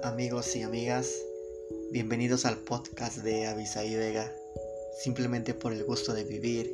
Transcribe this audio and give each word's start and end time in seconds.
Hola 0.00 0.12
amigos 0.12 0.56
y 0.56 0.62
amigas, 0.62 1.10
bienvenidos 1.92 2.46
al 2.46 2.56
podcast 2.56 3.18
de 3.18 3.46
Avisaí 3.46 3.94
Vega, 3.94 4.32
simplemente 4.98 5.52
por 5.52 5.74
el 5.74 5.84
gusto 5.84 6.14
de 6.14 6.24
vivir 6.24 6.72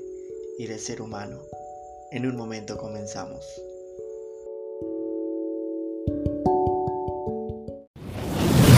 y 0.61 0.67
de 0.69 0.79
ser 0.79 1.03
humano. 1.03 1.41
En 2.13 2.25
un 2.25 2.37
momento 2.37 2.79
comenzamos. 2.79 3.45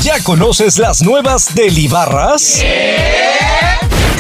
¿Ya 0.03 0.25
conoces 0.25 0.79
las 0.79 1.03
nuevas 1.03 1.55
Delibarras? 1.55 2.63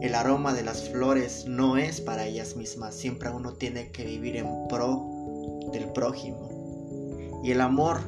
el 0.00 0.14
aroma 0.14 0.52
de 0.52 0.64
las 0.64 0.88
flores 0.88 1.44
no 1.46 1.76
es 1.76 2.00
para 2.00 2.26
ellas 2.26 2.56
mismas, 2.56 2.94
siempre 2.94 3.30
uno 3.30 3.52
tiene 3.52 3.92
que 3.92 4.04
vivir 4.04 4.36
en 4.36 4.48
pro 4.68 5.06
del 5.72 5.92
prójimo. 5.92 7.40
Y 7.44 7.52
el 7.52 7.60
amor 7.60 8.00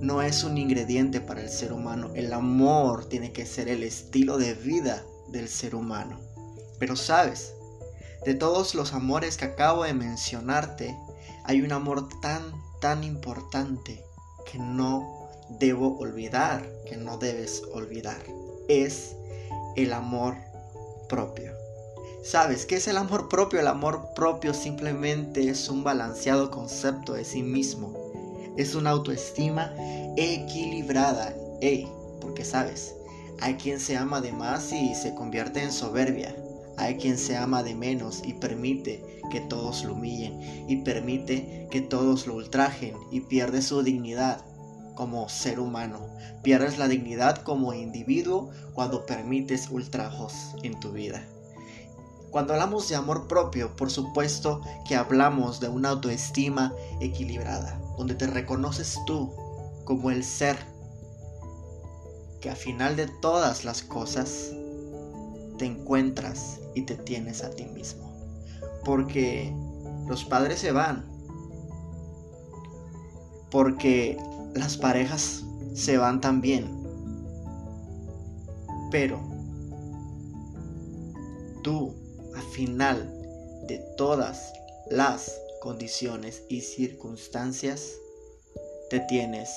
no 0.00 0.20
es 0.20 0.44
un 0.44 0.58
ingrediente 0.58 1.20
para 1.20 1.40
el 1.40 1.48
ser 1.48 1.72
humano, 1.72 2.10
el 2.14 2.32
amor 2.32 3.06
tiene 3.08 3.32
que 3.32 3.46
ser 3.46 3.68
el 3.68 3.82
estilo 3.82 4.36
de 4.36 4.54
vida 4.54 5.04
del 5.28 5.48
ser 5.48 5.74
humano. 5.74 6.18
Pero 6.78 6.96
sabes, 6.96 7.53
de 8.24 8.34
todos 8.34 8.74
los 8.74 8.92
amores 8.94 9.36
que 9.36 9.44
acabo 9.44 9.84
de 9.84 9.94
mencionarte, 9.94 10.96
hay 11.44 11.60
un 11.60 11.72
amor 11.72 12.08
tan, 12.20 12.42
tan 12.80 13.04
importante 13.04 14.04
que 14.50 14.58
no 14.58 15.28
debo 15.48 15.98
olvidar, 15.98 16.66
que 16.88 16.96
no 16.96 17.18
debes 17.18 17.62
olvidar. 17.72 18.22
Es 18.68 19.14
el 19.76 19.92
amor 19.92 20.36
propio. 21.08 21.52
¿Sabes 22.22 22.64
qué 22.64 22.76
es 22.76 22.88
el 22.88 22.96
amor 22.96 23.28
propio? 23.28 23.60
El 23.60 23.66
amor 23.66 24.14
propio 24.14 24.54
simplemente 24.54 25.50
es 25.50 25.68
un 25.68 25.84
balanceado 25.84 26.50
concepto 26.50 27.12
de 27.12 27.24
sí 27.24 27.42
mismo. 27.42 27.92
Es 28.56 28.74
una 28.74 28.90
autoestima 28.90 29.74
equilibrada. 30.16 31.34
Ey, 31.60 31.86
porque 32.22 32.46
sabes, 32.46 32.94
hay 33.40 33.54
quien 33.56 33.78
se 33.78 33.98
ama 33.98 34.22
de 34.22 34.32
más 34.32 34.72
y 34.72 34.94
se 34.94 35.14
convierte 35.14 35.62
en 35.62 35.72
soberbia. 35.72 36.34
Hay 36.76 36.96
quien 36.96 37.18
se 37.18 37.36
ama 37.36 37.62
de 37.62 37.74
menos 37.74 38.22
y 38.24 38.34
permite 38.34 39.20
que 39.30 39.40
todos 39.40 39.84
lo 39.84 39.94
humillen 39.94 40.40
y 40.68 40.76
permite 40.82 41.68
que 41.70 41.80
todos 41.80 42.26
lo 42.26 42.34
ultrajen 42.34 42.94
y 43.10 43.20
pierde 43.20 43.62
su 43.62 43.82
dignidad 43.82 44.44
como 44.94 45.28
ser 45.28 45.60
humano. 45.60 46.06
Pierdes 46.42 46.78
la 46.78 46.88
dignidad 46.88 47.42
como 47.42 47.74
individuo 47.74 48.50
cuando 48.74 49.06
permites 49.06 49.68
ultrajos 49.70 50.54
en 50.62 50.78
tu 50.80 50.92
vida. 50.92 51.26
Cuando 52.30 52.52
hablamos 52.52 52.88
de 52.88 52.96
amor 52.96 53.28
propio, 53.28 53.76
por 53.76 53.90
supuesto 53.90 54.60
que 54.88 54.96
hablamos 54.96 55.60
de 55.60 55.68
una 55.68 55.90
autoestima 55.90 56.74
equilibrada, 57.00 57.80
donde 57.96 58.16
te 58.16 58.26
reconoces 58.26 58.98
tú 59.06 59.32
como 59.84 60.10
el 60.10 60.24
ser 60.24 60.56
que 62.40 62.50
a 62.50 62.56
final 62.56 62.96
de 62.96 63.06
todas 63.06 63.64
las 63.64 63.82
cosas 63.82 64.50
te 65.58 65.66
encuentras 65.66 66.60
y 66.74 66.82
te 66.82 66.96
tienes 66.96 67.42
a 67.42 67.50
ti 67.50 67.64
mismo. 67.66 68.12
Porque 68.84 69.54
los 70.06 70.24
padres 70.24 70.58
se 70.58 70.72
van. 70.72 71.04
Porque 73.50 74.18
las 74.54 74.76
parejas 74.76 75.44
se 75.74 75.96
van 75.98 76.20
también. 76.20 76.82
Pero 78.90 79.20
tú, 81.62 81.94
al 82.34 82.42
final 82.42 83.10
de 83.66 83.78
todas 83.96 84.52
las 84.90 85.40
condiciones 85.60 86.42
y 86.48 86.60
circunstancias, 86.60 87.92
te 88.90 89.00
tienes 89.00 89.50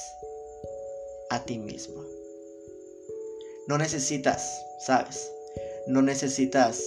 a 1.30 1.44
ti 1.44 1.58
mismo. 1.58 2.02
No 3.68 3.78
necesitas, 3.78 4.64
¿sabes? 4.80 5.30
No 5.88 6.02
necesitas 6.02 6.84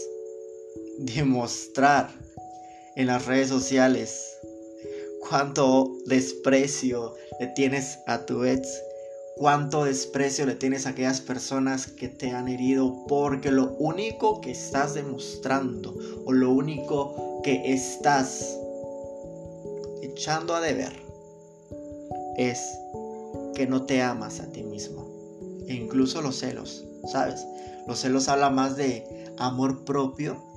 demostrar 0.98 2.10
en 2.96 3.06
las 3.06 3.26
redes 3.26 3.48
sociales 3.48 4.38
cuánto 5.26 5.96
desprecio 6.06 7.14
le 7.38 7.46
tienes 7.48 7.98
a 8.06 8.26
tu 8.26 8.44
ex, 8.44 8.68
cuánto 9.36 9.84
desprecio 9.84 10.44
le 10.44 10.54
tienes 10.54 10.86
a 10.86 10.90
aquellas 10.90 11.20
personas 11.20 11.86
que 11.86 12.08
te 12.08 12.30
han 12.30 12.48
herido, 12.48 13.06
porque 13.08 13.50
lo 13.50 13.72
único 13.78 14.40
que 14.40 14.50
estás 14.50 14.94
demostrando 14.94 15.96
o 16.26 16.32
lo 16.32 16.50
único 16.50 17.40
que 17.42 17.72
estás 17.72 18.58
echando 20.02 20.54
a 20.54 20.60
deber 20.60 20.92
es 22.36 22.60
que 23.54 23.66
no 23.66 23.86
te 23.86 24.02
amas 24.02 24.40
a 24.40 24.52
ti 24.52 24.62
mismo. 24.62 25.08
E 25.66 25.74
incluso 25.74 26.20
los 26.20 26.38
celos, 26.38 26.84
¿sabes? 27.06 27.46
Los 27.86 28.00
celos 28.00 28.28
habla 28.28 28.50
más 28.50 28.76
de 28.76 29.34
amor 29.38 29.84
propio 29.84 30.50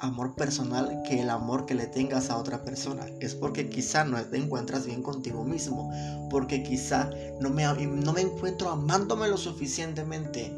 amor 0.00 0.34
personal 0.34 1.02
que 1.06 1.20
el 1.20 1.30
amor 1.30 1.66
que 1.66 1.74
le 1.74 1.86
tengas 1.86 2.30
a 2.30 2.38
otra 2.38 2.62
persona. 2.62 3.06
Es 3.20 3.34
porque 3.34 3.68
quizá 3.68 4.04
no 4.04 4.20
te 4.22 4.38
encuentras 4.38 4.86
bien 4.86 5.02
contigo 5.02 5.44
mismo. 5.44 5.90
Porque 6.30 6.62
quizá 6.62 7.10
no 7.40 7.50
me, 7.50 7.64
no 7.64 8.12
me 8.12 8.22
encuentro 8.22 8.70
amándome 8.70 9.28
lo 9.28 9.36
suficientemente 9.36 10.52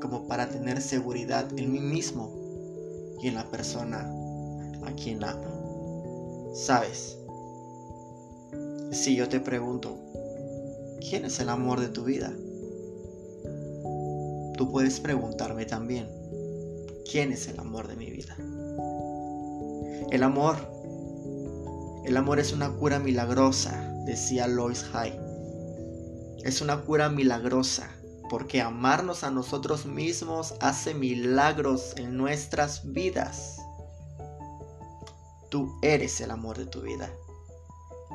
como 0.00 0.26
para 0.26 0.48
tener 0.48 0.80
seguridad 0.80 1.46
en 1.56 1.70
mí 1.70 1.78
mismo 1.78 2.32
y 3.22 3.28
en 3.28 3.36
la 3.36 3.48
persona 3.50 4.10
a 4.84 4.92
quien 4.92 5.22
amo. 5.22 6.50
¿Sabes? 6.54 7.16
Si 8.90 9.14
yo 9.14 9.28
te 9.28 9.40
pregunto, 9.40 9.96
¿quién 11.08 11.24
es 11.24 11.38
el 11.38 11.48
amor 11.48 11.80
de 11.80 11.88
tu 11.88 12.04
vida? 12.04 12.32
Tú 14.62 14.70
puedes 14.70 15.00
preguntarme 15.00 15.66
también, 15.66 16.08
quién 17.10 17.32
es 17.32 17.48
el 17.48 17.58
amor 17.58 17.88
de 17.88 17.96
mi 17.96 18.08
vida. 18.12 18.36
El 20.12 20.22
amor. 20.22 20.56
El 22.04 22.16
amor 22.16 22.38
es 22.38 22.52
una 22.52 22.70
cura 22.70 23.00
milagrosa, 23.00 23.92
decía 24.06 24.46
Lois 24.46 24.86
Hay. 24.92 25.18
Es 26.44 26.60
una 26.60 26.80
cura 26.82 27.08
milagrosa 27.08 27.90
porque 28.30 28.60
amarnos 28.60 29.24
a 29.24 29.32
nosotros 29.32 29.84
mismos 29.84 30.54
hace 30.60 30.94
milagros 30.94 31.94
en 31.96 32.16
nuestras 32.16 32.92
vidas. 32.92 33.56
tú 35.48 35.76
eres 35.82 36.20
el 36.20 36.30
amor 36.30 36.56
de 36.56 36.66
tu 36.66 36.82
vida. 36.82 37.10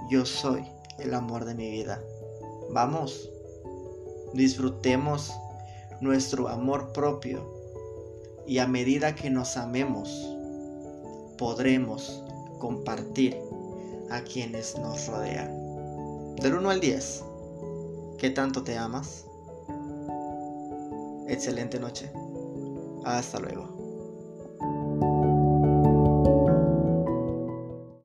Yo 0.10 0.26
soy 0.26 0.66
el 0.98 1.14
amor 1.14 1.44
de 1.44 1.56
mi 1.56 1.70
vida. 1.70 2.02
Vamos, 2.72 3.30
disfrutemos 4.34 5.34
nuestro 6.02 6.48
amor 6.48 6.92
propio 6.94 7.42
y 8.46 8.60
a 8.60 8.68
medida 8.68 9.16
que 9.16 9.30
nos 9.30 9.58
amemos, 9.58 10.10
podremos 11.38 12.24
compartir 12.60 13.38
a 14.10 14.22
quienes 14.22 14.78
nos 14.78 15.08
rodean. 15.08 16.36
Del 16.38 16.56
1 16.56 16.70
al 16.70 16.80
10, 16.80 17.24
¿qué 18.18 18.30
tanto 18.30 18.64
te 18.64 18.78
amas? 18.78 19.26
Excelente 21.28 21.80
noche. 21.80 22.10
Hasta 23.04 23.40
luego. 23.40 23.77